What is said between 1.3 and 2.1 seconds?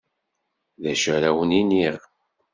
wen-iniɣ?